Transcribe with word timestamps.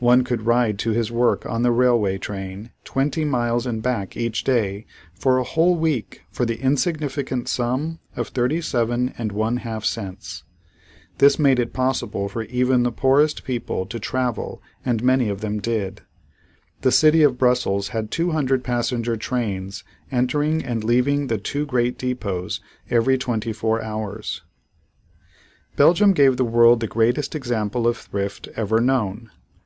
One 0.00 0.24
could 0.24 0.42
ride 0.42 0.78
to 0.80 0.90
his 0.90 1.12
work 1.12 1.46
on 1.46 1.62
the 1.62 1.70
railway 1.70 2.18
train 2.18 2.72
twenty 2.84 3.24
miles 3.24 3.66
and 3.66 3.80
back 3.80 4.16
each 4.16 4.42
day 4.44 4.84
for 5.14 5.38
a 5.38 5.44
whole 5.44 5.76
week 5.76 6.22
for 6.30 6.44
the 6.44 6.60
insignificant 6.60 7.48
sum 7.48 8.00
of 8.16 8.28
thirty 8.28 8.60
seven 8.60 9.14
and 9.16 9.30
one 9.32 9.58
half 9.58 9.84
cents. 9.84 10.42
This 11.18 11.38
made 11.38 11.60
it 11.60 11.72
possible 11.72 12.28
for 12.28 12.42
even 12.42 12.82
the 12.82 12.90
poorest 12.92 13.44
people 13.44 13.86
to 13.86 14.00
travel 14.00 14.60
and 14.84 15.02
many 15.04 15.28
of 15.28 15.40
them 15.40 15.58
did. 15.60 16.02
The 16.82 16.92
city 16.92 17.22
of 17.22 17.38
Brussels 17.38 17.90
had 17.90 18.10
two 18.10 18.32
hundred 18.32 18.64
passenger 18.64 19.16
trains 19.16 19.84
entering 20.10 20.64
and 20.64 20.82
leaving 20.84 21.28
the 21.28 21.38
two 21.38 21.64
great 21.64 21.96
depots 21.96 22.60
every 22.90 23.16
twenty 23.16 23.52
four 23.54 23.80
hours. 23.80 24.42
Belgium 25.76 26.12
gave 26.12 26.36
the 26.36 26.44
world 26.44 26.80
the 26.80 26.88
greatest 26.88 27.34
example 27.36 27.86
of 27.86 27.96
thrift 27.96 28.48
ever 28.56 28.80
known. 28.80 29.30